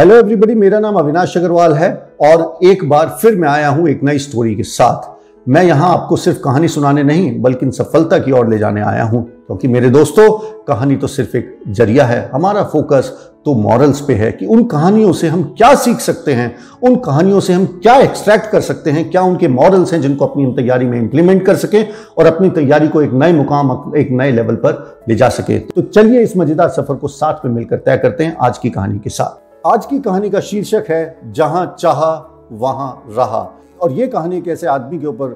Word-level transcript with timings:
Hello 0.00 0.14
everybody 0.16 0.54
मेरा 0.54 0.78
नाम 0.80 0.94
अविनाश 0.96 1.36
अग्रवाल 1.36 1.72
है 1.72 1.88
और 2.20 2.66
एक 2.66 2.88
बार 2.88 3.08
फिर 3.22 3.34
मैं 3.36 3.48
आया 3.48 3.68
हूँ 3.68 3.88
एक 3.88 4.02
नई 4.04 4.18
स्टोरी 4.18 4.54
के 4.56 4.62
साथ। 4.62 5.48
मैं 5.48 5.62
यहाँ 5.62 5.92
आपको 5.92 6.16
सिर्फ़ 6.16 6.38
कहानी 6.38 6.68
सुनाने 6.68 7.02
नहीं, 7.02 7.40
बल्कि 7.42 7.66
इन 7.66 7.72
सफलता 7.72 8.18
की 8.18 8.32
ओर 8.32 8.48
ले 8.48 8.58
जाने 8.58 8.80
आया 8.80 9.02
हूँ। 9.02 9.22
क्योंकि 9.24 9.66
तो 9.66 9.72
मेरे 9.72 9.90
दोस्तों, 9.90 10.30
कहानी 10.66 10.96
तो 10.96 11.06
सिर्फ़ 11.06 11.36
एक 11.36 11.58
ज़रिया 11.68 12.04
है। 12.04 12.30
हमारा 12.34 12.62
फोकस 12.62 13.12
तो 13.46 13.54
मॉरल्स 13.54 14.00
पे 14.00 14.14
है 14.14 14.30
कि 14.32 14.46
उन 14.46 14.64
कहानियों 14.64 15.12
से 15.12 15.28
हम 15.28 15.42
क्या 15.58 15.74
सीख 15.74 16.00
सकते 16.00 16.32
हैं, 16.32 16.54
उन 16.82 16.96
कहानियों 16.96 17.40
से 17.40 17.52
हम 17.52 17.66
क्या 17.82 17.96
एक्सट्रैक्ट 17.96 18.50
कर 18.50 18.60
सकते 18.60 18.90
हैं, 18.90 19.08
क्या 19.10 19.22
उनके 19.22 19.48
मॉरल्स 19.48 19.92
हैं 19.92 20.00
जिनको 20.00 20.26
अपनी 20.26 20.46
तैयारी 20.56 20.86
में 20.86 20.98
इंप्लीमेंट 20.98 21.44
कर 21.46 21.56
सकें 21.56 21.84
और 22.18 22.26
अपनी 22.26 22.50
तैयारी 22.50 22.88
को 22.88 23.02
एक 23.02 23.12
नए 23.14 23.32
मुकाम, 23.32 23.92
एक 23.96 24.10
नए 24.12 24.32
लेवल 24.32 24.54
पर 24.56 25.04
ले 25.08 25.14
जा 25.14 25.28
सके। 25.28 25.58
तो 25.58 25.82
चलिए 25.82 26.22
इस 26.22 26.36
मज़ेदार 26.36 26.68
सफ़र 26.70 26.94
को 26.94 27.08
साथ 27.08 27.44
में 27.44 27.52
मिलकर 27.52 27.76
तय 27.76 27.98
करते 27.98 28.24
हैं 28.24 28.36
आज 28.40 28.58
की 28.58 28.70
कहानी 28.70 28.98
के 28.98 29.10
साथ। 29.10 29.49
आज 29.66 29.86
की 29.86 29.98
कहानी 29.98 30.30
का 30.30 30.40
शीर्षक 30.40 30.84
है, 30.88 31.18
जहाँ 31.32 31.76
चाहा, 31.80 32.30
वहाँ 32.52 33.04
रहा। 33.10 33.54
और 33.80 33.92
ये 33.92 34.06
कहानी 34.06 34.38
एक 34.38 34.48
ऐसे 34.48 34.66
आदमी 34.66 34.98
के 34.98 35.06
ऊपर 35.06 35.26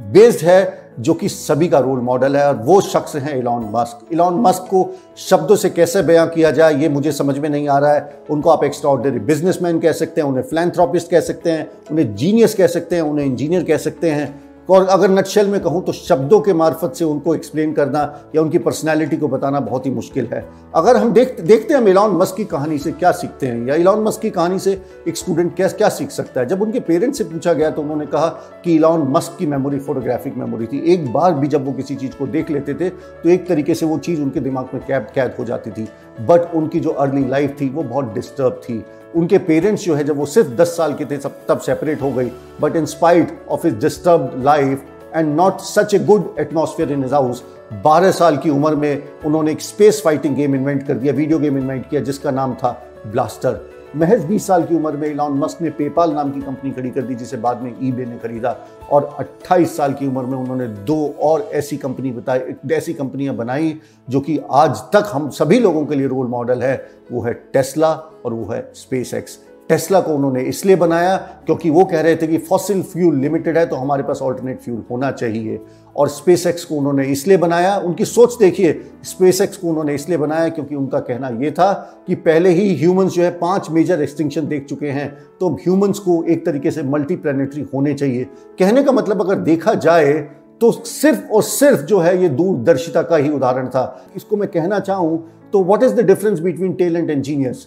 बेस्ड 0.00 0.46
है, 0.46 0.92
जो 1.00 1.14
कि 1.14 1.28
सभी 1.28 1.68
का 1.68 1.78
रोल 1.78 1.98
मॉडल 1.98 2.36
है, 2.36 2.48
और 2.48 2.56
वो 2.56 2.80
शख्स 2.80 3.16
हैं 3.16 3.36
इलॉन 3.36 3.70
मस्क 3.74 4.12
इलॉन 4.12 4.34
मस्क 4.34 4.62
को 4.62 4.94
शब्दों 5.16 5.56
से 5.56 5.70
कैसे 5.70 6.02
बयां 6.02 6.26
किया 6.26 6.50
जाए, 6.50 6.74
ये 6.74 6.88
मुझे 6.88 7.12
समझ 7.12 7.38
में 7.38 7.48
नहीं 7.48 7.68
आ 7.68 7.78
रहा 7.78 7.92
है। 7.92 8.22
उनको 8.30 8.50
आप 8.50 8.64
एक्स्ट्रा 8.64 8.94
बिजनेसमैन 8.94 9.80
कह 9.80 9.92
सकते 9.92 10.20
हैं, 10.20 10.28
उन्हें 10.28 10.42
फ्लैंथ्रोपिस्ट 10.42 11.10
कह 11.10 11.20
सकते 11.20 11.50
हैं, 11.50 11.70
उन्हें 11.90 12.16
जीनियस 12.16 12.54
कह 12.54 12.66
सकते 12.66 12.96
हैं, 12.96 13.02
उन्हें 13.02 13.26
इंजीनियर 13.26 13.64
कह 13.64 13.76
सकते 13.76 14.10
हैं। 14.10 14.49
और 14.70 14.86
अगर 14.86 15.10
नक्शल 15.10 15.46
में 15.46 15.60
कहूँ 15.60 15.82
तो 15.84 15.92
शब्दों 15.92 16.40
के 16.40 16.52
मार्फत 16.54 16.92
से 16.94 17.04
उनको 17.04 17.34
एक्सप्लेन 17.34 17.72
करना 17.72 18.00
या 18.34 18.42
उनकी 18.42 18.58
पर्सनैलिटी 18.58 19.16
को 19.16 19.28
बताना 19.28 19.60
बहुत 19.60 19.86
ही 19.86 19.90
मुश्किल 19.90 20.26
है। 20.32 20.44
अगर 20.74 20.96
हम 20.96 21.12
देख, 21.12 21.40
देखते 21.40 21.74
हैं 21.74 21.80
इलॉन 21.82 22.16
मस्क 22.16 22.36
की 22.36 22.44
कहानी 22.44 22.78
से 22.78 22.92
क्या 22.92 23.12
सीखते 23.12 23.46
हैं 23.46 23.66
या 23.68 23.74
इलॉन 23.74 24.02
मस्क 24.02 24.20
की 24.20 24.30
कहानी 24.30 24.58
से 24.58 24.72
एक 25.08 25.16
स्टूडेंट 25.16 25.54
क्या 25.56 25.68
क्या 25.70 25.88
सीख 25.88 26.10
सकता 26.10 26.40
है? 26.40 26.46
जब 26.46 26.62
उनके 26.62 26.80
पेरेंट्स 26.80 27.18
से 27.18 27.24
पूछा 27.24 27.52
गया 27.52 27.70
तो 27.70 27.82
उन्होंने 27.82 28.06
कहा 28.06 28.28
कि 28.64 28.74
इलॉन 28.74 29.06
मस्क 29.12 29.36
की 29.38 29.46
मेमोरी 29.46 29.78
फोटोग्राफिक 29.80 30.36
मेमोरी 30.36 30.66
थी। 30.66 30.82
एक 30.92 31.12
बार 31.12 31.34
भी 31.34 31.48
जब 31.48 31.66
वो 31.66 31.72
किसी 31.72 31.96
चीज़ 31.96 32.12
को 32.12 32.26
देख 32.28 32.50
लेते 32.50 32.74
थे 32.74 32.88
तो 32.90 33.28
एक 33.28 33.48
तरीके 33.48 33.74
से 33.74 33.86
वो 33.86 33.98
चीज़ 33.98 34.20
उनके 34.22 34.40
दिमाग 34.40 34.68
में 34.74 34.82
कैद 34.82 35.06
कैद 35.14 35.34
हो 35.38 35.44
जाती 35.44 35.70
थी। 35.70 35.88
बट 36.20 36.54
उनकी 36.54 36.80
जो 36.80 36.90
अर्ली 36.90 37.28
लाइफ 37.28 37.56
थी, 37.60 37.68
वो 37.68 37.82
बहुत 37.82 38.12
डिस्टर्ब 38.14 38.60
थी। 38.64 38.84
उनके 39.16 39.38
पेरेंट्स 39.38 39.84
जो 39.84 39.94
है, 39.94 40.04
जब 40.04 40.16
वो 40.16 40.26
सिर्फ़ 40.26 40.48
10 40.56 40.76
साल 40.76 40.94
के 40.94 41.04
थे, 41.04 41.16
सब 41.16 41.38
तब 41.48 41.60
सेपरेट 41.60 42.02
हो 42.02 42.10
गई। 42.12 42.30
But 42.60 42.76
in 42.76 42.86
spite 42.86 43.38
of 43.48 43.66
his 43.66 43.74
disturb 43.76 44.42
life 44.44 44.84
and 45.16 45.34
not 45.36 45.60
such 45.60 45.94
a 45.94 45.98
good 45.98 46.34
atmosphere 46.40 46.92
in 46.92 47.04
his 47.04 47.14
house 47.14 47.42
बारह 47.84 48.10
साल 48.10 48.36
की 48.36 48.50
उम्र 48.50 48.74
में 48.74 49.02
उन्होंने 49.26 49.52
एक 49.52 49.60
स्पेस 49.60 50.00
फाइटिंग 50.04 50.36
गेम 50.36 50.54
इन्वेंट 50.54 50.86
कर 50.86 50.94
दिया 50.94 51.12
वीडियो 51.12 51.38
गेम 51.38 51.58
इन्वेंट 51.58 51.88
किया, 51.90 52.00
जिसका 52.00 52.30
नाम 52.30 52.54
था 52.54 52.70
ब्लास्टर 53.06 53.60
महज 53.96 54.24
20 54.26 54.46
साल 54.46 54.64
की 54.64 54.74
उम्र 54.74 54.96
में 54.96 55.08
इलॉन 55.08 55.32
मस्क 55.32 55.62
ने 55.62 55.70
पेपाल 55.70 56.12
नाम 56.12 56.30
की 56.32 56.40
कंपनी 56.40 56.70
खड़ी 56.70 56.90
कर 56.90 57.02
दी, 57.02 57.14
जिसे 57.14 57.36
बाद 57.36 57.62
में 57.62 57.76
ईबे 57.82 58.04
ने 58.04 58.18
खरीदा। 58.18 58.56
और 58.92 59.16
28 59.18 59.76
साल 59.76 59.92
की 59.92 60.06
उम्र 60.06 60.22
में 60.22 60.36
उन्होंने 60.38 60.66
दो 60.66 61.16
और 61.22 61.40
ऐसी 61.52 61.76
कंपनी 61.76 62.10
बताई 62.10 62.54
ऐसी 62.72 62.94
कंपनियाँ 62.94 63.34
बनाई, 63.36 63.76
जो 64.08 64.20
कि 64.20 64.38
आज 64.50 64.80
तक 64.92 65.10
हम 65.12 65.28
सभी 65.30 65.58
लोगों 65.58 65.86
के 65.86 65.94
लिए 65.94 66.06
रोल 66.06 66.26
मॉडल 66.26 66.62
है। 66.62 66.76
वो 67.12 67.22
है 67.22 67.32
टेस्ला 67.52 67.92
और 68.24 68.32
वो 68.32 68.52
है 68.52 68.70
स्पेस 68.74 69.14
एक्स 69.14 69.38
टेस्ला 69.70 70.00
को 70.00 70.14
उन्होंने 70.14 70.42
इसलिए 70.44 70.76
बनाया 70.76 71.16
क्योंकि 71.46 71.70
वो 71.70 71.84
कह 71.84 72.00
रहे 72.00 72.16
थे 72.16 72.26
कि 72.26 72.38
फॉसिल 72.46 72.82
फ्यूल 72.84 73.18
लिमिटेड 73.18 73.58
है 73.58 73.66
तो 73.66 73.76
हमारे 73.76 74.02
पास 74.02 74.18
ऑल्टरनेट 74.22 74.60
फ्यूल 74.60 74.82
होना 74.90 75.10
चाहिए। 75.12 75.60
और 75.96 76.08
स्पेस 76.08 76.46
एक्स 76.46 76.64
को 76.64 76.74
उन्होंने 76.74 77.04
इसलिए 77.06 77.36
बनाया, 77.36 77.76
उनकी 77.76 78.04
सोच 78.04 78.36
देखिए 78.38 78.80
स्पेस 79.04 79.40
एक्स 79.40 79.56
को 79.56 79.68
उन्होंने 79.68 79.94
इसलिए 79.94 80.18
बनाया 80.18 80.48
क्योंकि 80.48 80.74
उनका 80.74 80.98
कहना 81.00 81.28
यह 81.40 81.50
था 81.50 81.72
कि 82.06 82.14
पहले 82.16 82.50
ही 82.50 82.74
ह्यूमंस 82.76 83.12
जो 83.12 83.22
है 83.22 83.30
पाँच 83.38 83.70
मेजर 83.70 84.02
एक्सटिंक्शन 84.02 84.46
देख 84.48 84.66
चुके 84.66 84.90
हैं 84.90 85.08
तो 85.40 85.50
ह्यूमंस 85.56 85.98
को 85.98 86.22
एक 86.24 86.44
तरीके 86.46 86.70
से 86.70 86.82
मल्टी 86.84 87.16
प्लानिटरी 87.16 87.66
होने 87.74 87.94
चाहिए। 87.94 88.24
कहने 88.58 88.82
का 88.82 88.92
मतलब 88.92 89.22
अगर 89.22 89.38
देखा 89.42 89.74
जाए 89.76 90.12
तो 90.60 90.70
सिर्फ़ 90.72 91.20
और 91.26 91.42
सिर्फ़ 91.42 91.82
जो 91.82 91.98
है 92.00 92.20
ये 92.22 92.28
दूरदर्शिता 92.30 93.02
का 93.02 93.16
ही 93.16 93.28
उदाहरण 93.30 93.68
था। 93.68 93.84
इसको 94.16 94.36
मैं 94.36 94.48
कहना 94.48 94.78
चाहूँ 94.80 95.18
तो 95.52 95.62
what 95.64 95.82
is 95.82 95.94
the 95.94 96.06
difference 96.06 96.40
between 96.40 96.72
talent 96.74 97.10
and 97.10 97.22
genius 97.22 97.66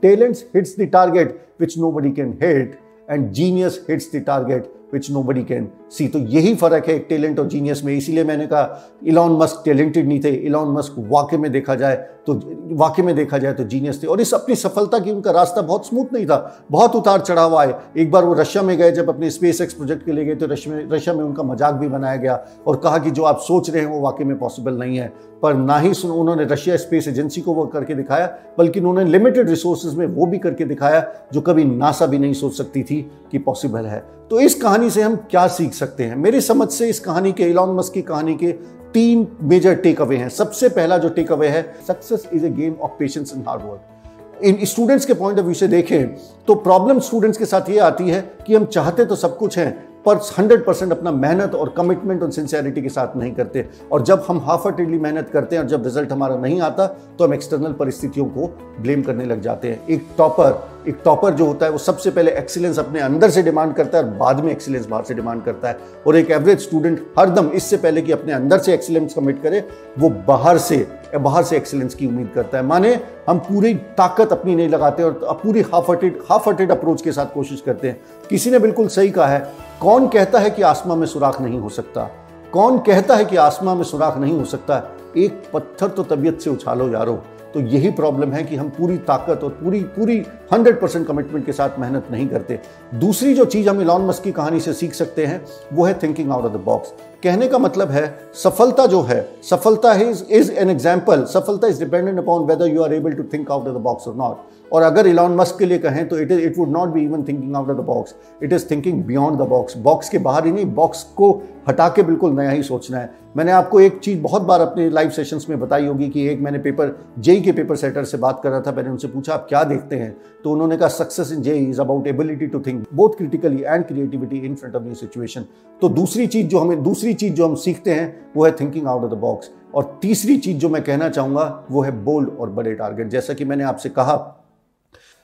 Talents 0.00 0.44
hits 0.52 0.74
the 0.74 0.86
target 0.86 1.48
which 1.56 1.76
nobody 1.76 2.12
can 2.12 2.38
hit, 2.40 2.78
and 3.08 3.34
genius 3.34 3.84
hits 3.86 4.08
the 4.08 4.20
target 4.20 4.70
which 4.92 5.10
nobody 5.22 5.42
can 5.44 5.68
see 5.90 6.06
तो 6.08 6.18
यही 6.18 6.54
फ़र्क 6.54 6.88
है 6.88 6.94
एक 6.94 7.06
टैलेंट 7.08 7.38
और 7.40 7.46
जीनियस 7.48 7.84
में। 7.84 7.92
इसीलिए 7.96 8.24
मैंने 8.24 8.46
कहा 8.46 8.80
इलॉन 9.04 9.36
मस्क 9.38 9.62
टैलेंटेड 9.64 10.08
नहीं 10.08 10.20
थे। 10.20 10.28
इलॉन 10.28 10.72
मस्क 10.74 10.94
वाकई 11.10 11.36
में 11.36 11.50
देखा 11.52 11.74
जाए 11.74 11.96
तो 12.26 12.34
वाकई 12.76 13.02
में 13.02 13.14
देखा 13.16 13.38
जाए 13.38 13.52
तो 13.52 13.64
जीनियस 13.64 14.02
थे। 14.02 14.06
और 14.06 14.20
इस 14.20 14.32
अपनी 14.34 14.54
सफलता 14.56 14.98
की 14.98 15.10
उनका 15.10 15.30
रास्ता 15.30 15.62
बहुत 15.62 15.86
स्मूथ 15.86 16.12
नहीं 16.12 16.26
था। 16.26 16.66
बहुत 16.70 16.96
उतार 16.96 17.20
चढ़ाव 17.20 17.56
आए। 17.56 17.74
एक 17.96 18.10
बार 18.10 18.24
वो 18.24 18.34
रशिया 18.34 18.62
में 18.62 18.76
गए, 18.78 18.90
जब 18.92 19.08
अपने 19.08 19.30
स्पेस 19.30 19.60
एक्स 19.60 19.74
प्रोजेक्ट 19.74 20.04
के 20.06 20.12
लिए 20.12 20.24
गए 20.24 20.34
तो 20.34 20.46
रशिया 20.46 20.74
में 20.74 20.90
रशिया 20.90 21.14
में 21.14 21.24
उनका 21.24 21.42
मज़ाक 21.44 21.74
भी 21.74 21.88
बनाया 21.88 22.16
गया 22.16 22.44
और 22.66 22.76
कहा 22.76 22.98
कि 22.98 23.10
जो 23.10 23.22
आप 23.22 23.38
सोच 23.38 23.70
रहे 23.70 23.82
हैं 23.82 23.90
वो 23.90 24.00
वाकई 24.00 24.24
में 24.24 24.38
पॉसिबल 24.38 24.74
नहीं 24.74 24.98
है। 24.98 25.12
पर 25.42 25.54
ना 25.54 25.78
ही 25.78 25.92
उन्होंने 26.04 26.44
रशिया 26.44 26.76
स्पेस 26.76 27.08
एजेंसी 27.08 27.40
को 27.40 27.54
वो 27.54 27.66
करके 27.66 27.94
दिखाया, 27.94 28.26
बल्कि 28.58 28.80
उन्होंने 28.80 29.04
लिमिटेड 29.04 29.48
रिसोर्सेज 29.48 29.94
में 29.94 30.06
वो 30.06 30.26
भी 30.26 30.38
करके 30.38 30.64
दिखाया, 30.64 31.04
जो 31.32 31.40
कभी 31.40 31.64
नासा 31.64 32.06
भी 32.06 32.18
नहीं 32.18 32.32
सोच 32.34 32.56
सकती 32.56 32.82
थी 32.82 33.00
कि 33.32 33.38
पॉसिबल 33.40 33.86
है। 33.86 34.02
तो 34.30 34.40
इस 34.40 34.54
कहानी 34.54 34.90
से 34.90 35.02
हम 35.02 35.16
क्या 35.16 35.46
सीख 35.48 35.74
सकते 35.74 36.04
हैं? 36.04 36.16
मेरी 36.16 36.40
समझ 36.40 36.68
से 36.68 36.88
इस 36.88 37.00
कहानी 37.00 37.32
के 37.32 37.42
इलॉन 37.42 37.74
मस्क 37.76 37.92
की 37.92 38.02
कहानी 38.02 38.34
के 38.34 38.52
तीन 38.94 39.26
मेजर 39.42 39.74
टेक 39.74 40.00
अवे 40.00 40.16
हैं। 40.16 40.28
सबसे 40.28 40.68
पहला 40.68 40.98
जो 40.98 41.08
टेक 41.08 41.32
अवे 41.32 41.48
है 41.48 41.62
success 41.88 42.28
is 42.32 42.46
a 42.46 42.50
game 42.50 42.74
of 42.82 42.90
patience 42.90 43.32
in 43.36 43.44
hard 43.48 43.62
work 43.62 44.44
in 44.44 44.64
students 44.64 45.06
के 45.06 45.14
पॉइंट 45.14 45.38
ऑफ़ 45.38 45.44
व्यू 45.44 45.54
से 45.54 45.68
देखें 45.68 46.06
तो 46.46 46.54
प्रॉब्लम 46.54 47.00
स्टूडेंट्स 47.00 47.38
के 47.38 47.46
साथ 47.46 47.70
ये 47.70 47.78
आती 47.78 48.08
है 48.08 48.20
कि 48.46 48.54
हम 48.54 48.64
चाहते 48.64 49.04
तो 49.04 49.16
सब 49.16 49.36
कुछ 49.38 49.58
हैं 49.58 49.87
पर 50.08 50.18
100 50.20 50.64
परसेंट 50.66 50.92
अपना 50.92 51.10
मेहनत 51.12 51.54
और 51.54 51.72
कमिटमेंट 51.76 52.22
और 52.22 52.30
सिंसियरिटी 52.32 52.82
के 52.82 52.88
साथ 52.88 53.16
नहीं 53.16 53.32
करते। 53.32 53.68
और 53.92 54.02
जब 54.02 54.24
हम 54.28 54.38
हाफ़ 54.40 54.68
अटेडली 54.68 54.98
मेहनत 54.98 55.28
करते 55.32 55.56
हैं 55.56 55.62
और 55.62 55.68
जब 55.68 55.84
रिज़ल्ट 55.84 56.12
हमारा 56.12 56.36
नहीं 56.36 56.60
आता 56.60 56.86
तो 57.18 57.24
हम 57.24 57.34
एक्सटर्नल 57.34 57.72
परिस्थितियों 57.72 58.26
को 58.26 58.46
ब्लेम 58.80 59.02
करने 59.02 59.24
लग 59.24 59.40
जाते 59.40 59.68
हैं। 59.68 59.86
एक 59.88 60.06
टॉपर 60.18 60.66
एक 60.88 61.00
टॉपर 61.04 61.34
जो 61.34 61.46
होता 61.46 61.66
है, 61.66 61.72
वो 61.72 61.78
सबसे 61.78 62.10
पहले 62.10 62.30
एक्सीलेंस 62.30 62.78
अपने 62.78 63.00
अंदर 63.00 63.30
से 63.30 63.42
डिमांड 63.42 63.74
करता 63.74 63.98
है 63.98 64.04
और 64.04 64.10
बाद 64.10 64.40
में 64.40 64.50
एक्सीलेंस 64.52 64.86
बाहर 64.86 65.04
से 65.04 65.14
डिमांड 65.14 65.42
करता 65.44 65.68
है। 65.68 65.78
और 66.06 66.16
एक 66.16 66.30
एवरेज 66.30 66.60
स्टूडेंट 66.60 67.04
हरदम 67.18 67.48
इससे 67.50 67.76
पहले 67.76 68.02
कि 68.02 68.12
अपने 68.12 68.32
अंदर 68.32 68.58
से 68.58 68.74
एक्सीलेंस 68.74 69.14
कमिट 69.14 69.42
करे, 69.42 69.62
वो 69.98 70.10
बाहर 70.28 70.58
से 70.58 70.86
बाहर 71.16 71.42
से 71.42 71.56
एक्सीलेंस 71.56 71.94
की 71.94 72.06
उम्मीद 72.06 72.30
करता 72.34 72.58
है। 72.58 72.64
माने 72.64 72.94
हम 73.28 73.38
पूरी 73.38 73.74
ताकत 73.98 74.32
अपनी 74.32 74.54
नहीं 74.54 74.68
लगाते 74.68 75.02
और 75.02 75.40
पूरी 75.42 75.62
half 75.74 75.92
hearted 75.92 76.18
half 76.30 76.48
hearted 76.50 76.70
approach 76.70 77.02
के 77.02 77.12
साथ 77.12 77.34
कोशिश 77.34 77.60
करते 77.66 77.88
हैं। 77.88 78.00
किसी 78.30 78.50
ने 78.50 78.58
बिल्कुल 78.58 78.88
सही 78.88 79.10
कहा 79.10 79.26
है 79.26 79.67
कौन 79.82 80.08
कहता 80.08 80.38
है 80.38 80.50
कि 80.50 80.62
आसमां 80.62 80.96
में 80.96 81.06
सुराख 81.06 81.40
नहीं 81.40 81.58
हो 81.58 81.68
सकता? 81.68 82.10
कौन 82.52 82.78
कहता 82.78 83.16
है 83.16 83.24
कि 83.24 83.36
आसमां 83.36 83.76
में 83.76 83.84
सुराख 83.84 84.18
नहीं 84.18 84.38
हो 84.38 84.44
सकता? 84.44 84.96
एक 85.16 85.42
पत्थर 85.54 85.88
तो 85.88 86.02
तबीयत 86.02 86.40
से 86.40 86.50
उछालो 86.50 86.88
यारो। 86.88 87.22
तो 87.54 87.60
यही 87.60 87.90
प्रॉब्लम 87.90 88.32
है 88.32 88.42
कि 88.42 88.56
हम 88.56 88.68
पूरी 88.68 88.98
ताकत 88.98 89.44
और 89.44 89.50
पूरी 89.50 89.80
पूरी 89.80 90.26
100 90.52 90.80
परसेंट 90.80 91.06
कमिटमेंट 91.06 91.46
के 91.46 91.52
साथ 91.52 91.70
मेहनत 91.78 92.06
नहीं 92.10 92.28
करते। 92.28 92.60
दूसरी 92.94 93.34
जो 93.34 93.44
चीज़ 93.44 93.68
हम 93.68 93.80
इलॉन 93.80 94.02
मस्क 94.02 94.22
की 94.22 94.32
कहानी 94.32 94.60
से 94.60 94.72
सीख 94.72 94.94
सकते 94.94 95.26
हैं, 95.26 95.44
वो 95.72 95.84
है 95.84 95.94
thinking 95.94 96.32
out 96.32 96.44
of 96.44 96.52
the 96.52 96.56
box 96.56 96.92
कहने 97.22 97.46
का 97.48 97.58
मतलब 97.58 97.90
है, 97.90 98.04
सफलता 98.34 98.86
जो 98.86 99.00
है, 99.02 99.28
सफलता 99.42 99.92
इज़ 99.94 100.22
इज़ 100.24 100.52
एन 100.52 100.70
एग्ज़ाम्पल 100.70 101.24
सफलता 101.24 101.68
is 101.68 101.82
dependent 101.84 102.18
upon 102.18 102.44
whether 102.46 102.74
you 102.74 102.82
are 102.82 102.94
able 102.94 103.12
to 103.12 103.22
think 103.32 103.50
out 103.50 103.66
of 103.68 103.74
the 103.76 103.80
box 103.82 104.08
और 104.08 104.16
नॉट 104.16 104.72
और 104.72 104.82
अगर 104.82 105.06
इलॉन 105.06 105.34
मस्क 105.36 105.58
के 105.58 105.66
लिए 105.66 105.78
कहें 105.78 106.06
तो 106.08 106.18
it 106.18 106.32
is 106.32 106.40
it 106.40 106.58
would 106.58 106.68
not 106.68 106.88
be 106.88 107.04
even 107.04 107.22
thinking 107.28 107.56
out 107.56 107.70
of 107.70 107.76
the 107.76 107.84
box 107.84 108.14
it 108.42 108.52
is 108.52 108.70
thinking 108.70 109.02
beyond 109.04 109.38
the 109.38 109.48
box 109.48 109.76
box 109.78 110.08
के 110.08 110.18
बाहर 110.18 110.46
ही 110.46 110.52
नहीं 110.52 110.66
बॉक्स 110.74 111.02
को 111.16 111.30
हटा 111.68 111.88
के 111.88 112.02
बिल्कुल 112.02 112.32
नया 112.32 112.50
ही 112.50 112.62
सोचना 112.62 112.98
है। 112.98 113.10
मैंने 113.36 113.52
आपको 113.52 113.80
एक 113.80 113.98
चीज़ 113.98 114.20
बहुत 114.20 114.42
बार 114.42 114.60
अपने 114.60 114.88
लाइव 114.90 115.10
सेशंस 115.10 115.46
में 115.50 115.58
बताई 115.60 115.86
होगी 115.86 116.08
कि 116.08 116.26
एक 116.28 116.40
मैंने 116.40 116.58
पेपर 116.58 116.96
जेई 117.18 117.40
के 117.40 117.52
पेपर 117.52 117.76
सेटर 117.76 118.04
से 118.04 118.18
बात 118.18 118.40
कर 118.42 118.50
रहा 118.50 118.60
था, 118.60 118.72
मैंने 118.72 118.90
उनसे 118.90 119.08
पूछा, 119.08 119.32
आप 119.34 119.46
क्या 119.48 119.62
देखते 119.64 119.96
हैं? 119.96 120.16
तो 120.44 120.52
उन्होंने 120.52 120.76
कहा 120.76 120.88
success 120.88 121.32
in 121.32 121.42
JEE 121.42 121.64
is 121.64 121.80
about 121.80 122.06
ability 122.06 122.46
to 122.46 122.60
think 122.60 122.84
both 122.94 123.16
critically 123.18 123.62
and 123.62 123.84
creativity 123.86 124.38
in 124.38 124.54
front 124.54 124.76
of 124.76 124.82
new 124.82 124.94
situation 124.94 125.44
तो 125.82 125.88
दूसरी 125.90 126.26
चीज़ 126.26 126.46
जो 126.46 126.58
हमें, 126.58 126.82
दूसरी 126.82 127.07
चीज़ 127.14 127.34
जो 127.34 127.48
हम 127.48 127.54
सीखते 127.54 127.90
हैं, 127.90 128.32
वो 128.36 128.44
है 128.44 128.52
thinking 128.52 128.86
out 128.86 129.04
of 129.04 129.10
the 129.10 129.14
box 129.14 129.50
और 129.74 129.98
तीसरी 130.02 130.36
चीज़ 130.38 130.58
जो 130.58 130.68
मैं 130.68 130.82
कहना 130.84 131.08
चाहूँगा, 131.08 131.66
वो 131.70 131.82
है 131.82 131.90
बोल्ड 132.04 132.30
और 132.30 132.50
बड़े 132.50 132.74
टारगेट 132.74 133.08
जैसा 133.08 133.34
कि 133.34 133.44
मैंने 133.44 133.64
आपसे 133.64 133.88
कहा, 133.88 134.34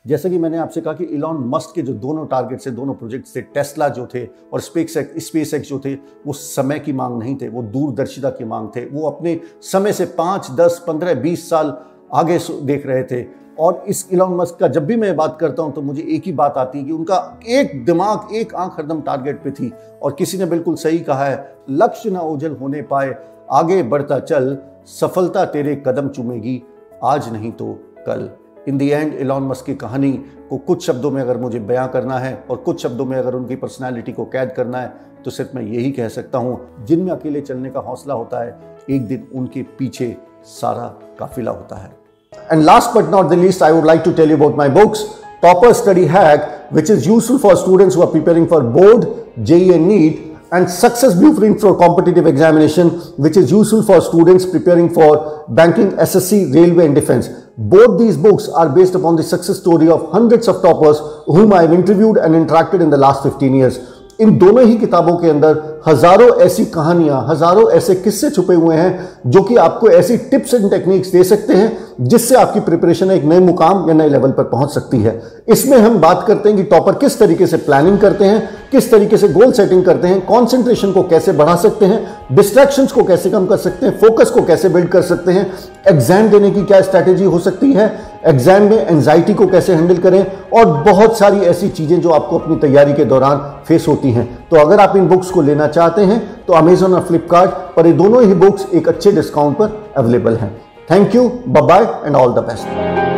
जैसा 0.05 0.29
कि 0.29 0.39
मैंने 0.39 0.59
आपसे 0.59 0.81
कहा 0.81 0.93
कि 0.93 1.05
इलॉन 1.05 1.37
मस्क 1.49 1.75
के 1.75 1.83
जो 1.83 1.93
दोनों 1.95 2.27
टारगेट 2.27 2.65
थे 2.67 2.71
दोनों 2.71 2.95
प्रोजेक्ट 2.95 3.27
थे 3.37 3.41
टेस्ला 3.55 3.89
जो 3.89 4.07
थे 4.15 4.25
और 4.53 4.61
स्पेस 4.61 4.95
स्पेस 5.19 5.55
एक्स 5.55 5.69
जो 5.69 5.79
थे, 5.85 5.95
वो 5.95 6.33
समय 6.33 6.79
की 6.79 6.93
मांग 6.93 7.19
नहीं 7.19 7.37
थे, 7.37 7.49
वो 7.49 7.63
दूरदर्शिता 7.63 8.31
की 8.31 8.45
मांग 8.45 8.69
थे. 8.77 8.85
वो 8.87 9.09
अपने 9.11 9.41
समय 9.63 9.93
से 9.93 10.05
पाँच, 10.19 10.51
दस, 10.51 10.85
पंद्रह, 10.87 11.15
बीस 11.15 11.49
साल 11.51 11.77
आगे 12.15 12.39
देख 12.63 12.87
रहे 12.87 13.03
थे। 13.03 13.23
और 13.59 13.85
इस 13.89 14.09
इलॉन 14.13 14.35
मस्क 14.35 14.57
का 14.61 14.69
जब 14.69 14.87
भी 14.87 14.97
मैं 14.97 15.15
बात 15.17 15.37
करता 15.41 15.63
हूँ 15.63 15.73
तो 15.73 15.83
मुझे 15.83 16.03
एक 16.05 16.25
ही 16.27 16.33
बात 16.33 16.57
आती 16.57 16.79
है 16.79 16.85
कि 16.85 16.93
उनका 16.93 17.41
एक 17.49 17.85
दिमाग, 17.85 18.35
एक 18.35 18.55
आँख 18.55 18.79
हरदम 18.79 19.01
टारगेट 19.01 19.43
पे 19.43 19.51
थी। 19.51 19.73
और 20.03 20.13
किसी 20.13 20.39
ने 20.39 20.47
बिल्कुल 20.47 20.75
सही 20.75 20.99
कहा 21.01 21.25
है, 21.25 21.57
लक्ष्य 21.71 22.11
ना 22.11 22.21
ओझल 22.21 22.57
होने 22.57 22.83
पाए, 22.83 23.15
आगे 23.51 23.83
बढ़ता 23.83 24.19
चल, 24.19 24.57
सफलता 24.91 25.45
तेरे 25.45 25.83
कदम 25.87 26.09
चूमेगी। 26.09 26.63
आज 27.05 27.33
नहीं 27.33 27.53
तो 27.53 27.73
कल। 28.07 28.29
In 28.69 28.79
the 28.79 28.89
end 28.89 29.15
Elon 29.15 29.43
Musk 29.43 29.67
की 29.67 29.75
कहानी 29.75 30.13
को 30.51 30.57
कुछ 30.59 30.87
शब्दों 30.87 31.11
में 31.11 31.21
अगर 31.23 31.37
मुझे 31.37 31.59
बयां 31.61 31.89
करना 31.89 32.19
है 32.19 32.35
और 32.51 32.57
कुछ 32.57 32.83
शब्दों 32.83 33.05
में 33.05 33.17
अगर 33.19 33.35
उनकी 33.35 33.57
पर्सनैलिटी 33.57 34.13
को 34.13 34.25
कैद 34.25 34.53
करना 34.53 34.79
है 34.79 34.95
तो 35.25 35.31
सिर्फ़ 35.31 35.57
मैं 35.57 35.63
यही 35.63 35.91
कह 35.91 36.09
सकता 36.09 36.39
हूँ, 36.39 36.85
जिनमें 36.85 37.13
अकेले 37.13 37.41
चलने 37.41 37.71
का 37.71 37.81
हौसला 37.81 38.15
होता 38.15 38.45
है, 38.45 38.59
एक 38.91 39.07
दिन 39.07 39.29
उनके 39.35 39.63
पीछे 39.79 40.17
सारा 40.45 40.87
काफिला 41.19 41.51
होता 41.51 41.77
है। 41.77 42.04
and 42.52 42.64
last 42.64 42.98
but 42.98 43.10
not 43.12 43.30
the 43.30 43.40
least 43.40 43.64
I 43.64 43.72
would 43.72 43.86
like 43.86 44.02
to 44.06 44.12
tell 44.22 44.32
you 44.32 44.38
about 44.38 44.58
my 44.58 44.70
books 44.80 45.06
Topper 45.42 45.74
Study 45.74 46.06
Hack 46.16 46.48
which 46.74 46.90
is 46.92 47.08
useful 47.08 47.38
for 47.40 47.56
students 47.58 47.98
who 47.98 48.02
are 48.02 48.12
preparing 48.12 48.48
for 48.48 48.64
board 48.80 49.06
JEE 49.52 49.70
and 49.70 49.88
NEET 49.88 50.28
and 50.52 50.70
success 50.70 51.14
blueprint 51.14 51.62
for 51.62 51.78
competitive 51.78 52.26
examination 52.26 52.90
which 53.18 53.38
is 53.38 53.52
useful 53.52 53.84
for 53.84 54.02
students 54.02 54.46
preparing 54.46 54.88
for 54.92 55.10
banking 55.50 55.92
ssc 56.06 56.40
railway 56.56 56.88
and 56.88 56.96
defense 56.96 57.30
both 57.74 58.00
these 58.00 58.18
books 58.18 58.48
are 58.62 58.68
based 58.70 58.96
upon 58.96 59.16
the 59.16 59.24
success 59.24 59.60
story 59.60 59.90
of 59.90 60.10
hundreds 60.12 60.48
of 60.48 60.62
toppers 60.64 61.00
whom 61.28 61.54
i 61.54 61.62
have 61.62 61.74
interviewed 61.74 62.18
and 62.18 62.34
interacted 62.34 62.82
in 62.82 62.90
the 62.90 62.98
last 62.98 63.30
15 63.32 63.62
years 63.62 63.80
इन 64.22 64.38
दोनों 64.38 64.64
ही 64.68 64.76
किताबों 64.78 65.16
के 65.18 65.30
अंदर 65.30 65.60
हज़ारों 65.87 66.29
ऐसी 66.41 66.65
कहानियाँ, 66.67 67.27
हज़ारों 67.29 67.71
ऐसे 67.71 67.95
किस्से 67.95 68.31
छुपे 68.31 68.55
हुए 68.55 68.77
हैं 68.77 69.09
जो 69.27 69.43
कि 69.43 69.57
आपको 69.57 69.89
ऐसी 69.91 70.17
टिप्स 70.17 70.55
एंड 70.55 70.71
टेक्निक्स 70.71 71.13
दे 71.13 71.25
सकते 71.25 71.55
हैं 71.55 71.73
जिससे 72.03 72.35
आपकी 72.35 72.61
प्रिपरेशन 72.61 73.11
एक 73.11 73.25
नए 73.25 73.41
मुकाम 73.41 73.89
या 73.89 73.95
नए 73.95 74.09
लेवल 74.09 74.31
पर 74.31 74.45
पहुँच 74.45 74.71
सकती 74.71 74.99
है। 74.99 75.21
इसमें 75.49 75.77
हम 75.79 75.99
बात 76.01 76.25
करते 76.29 76.49
हैं 76.49 76.57
कि 76.59 76.65
टॉपर 76.65 76.95
किस 76.95 77.19
तरीके 77.19 77.47
से 77.47 77.57
प्लानिंग 77.57 77.99
करते 77.99 78.25
हैं, 78.25 78.49
किस 78.73 78.91
तरीके 78.91 79.17
से 79.17 79.29
गोल 79.29 79.53
सेटिंग 79.53 79.85
करते 79.85 80.09
हैं, 80.09 80.21
कॉन्सेंट्रेशन 80.27 80.93
को 80.93 81.03
कैसे 81.03 81.33
बढ़ा 81.33 81.55
सकते 81.57 81.87
हैं, 81.87 82.01
डिस्ट्रैक्शंस 82.33 82.93
को 82.93 83.05
कैसे 83.05 83.31
कम 83.31 83.47
कर 83.47 83.57
सकते 83.57 83.87
हैं, 83.87 83.99
फोकस 84.01 84.31
को 84.31 84.43
कैसे 84.43 84.69
बिल्ड 84.69 84.89
कर 84.89 85.03
सकते 85.03 85.33
हैं, 85.33 85.47
एग्ज़ाम 85.89 86.29
देने 86.29 86.51
की 86.51 86.65
क्या 86.65 86.81
स्ट्रैटेजी 86.81 87.25
हो 87.25 87.39
सकती 87.39 87.73
है, 87.73 87.93
एग्ज़ाम 88.27 88.63
में 88.63 88.87
एंजाइटी 88.87 89.35
को 89.35 89.47
कैसे 89.47 89.75
हैंडल 89.75 89.97
करें, 89.99 90.25
और 90.55 90.67
बहुत 90.85 91.19
सारी 91.19 91.39
ऐसी 91.47 91.69
चीज़ें 91.69 92.01
जो 92.01 92.11
आपको 92.11 92.39
अपनी 92.39 92.57
तैयारी 92.59 92.93
के 92.93 93.05
दौरान 93.05 93.39
फेस 93.69 93.89
होती 93.89 94.11
हैं। 94.11 94.29
तो 94.51 94.57
अगर 94.57 94.81
आप 94.81 94.97
इन 94.97 95.09
बुक्स 95.09 95.31
को 95.31 95.43
लेना 95.43 95.67
चाहते 95.69 96.05
हैं 96.05 96.21
तो 96.47 96.53
अमेजोन 96.53 96.95
और 96.95 97.05
फ्लिपकार्ट 97.05 97.51
पर 97.77 97.87
ये 97.87 97.93
दोनों 97.95 98.23
ही 98.25 98.35
बुक्स 98.37 98.67
एक 98.75 98.89
अच्छे 98.89 99.13
डिस्काउंट 99.13 99.57
पर 99.59 99.83
अवेलेबल 99.97 100.37
हैं। 100.37 100.55
Thank 100.91 101.15
you 101.15 101.29
bye 101.49 101.85
and 102.07 102.17
all 102.17 102.33
the 102.33 102.47
best 102.49 103.14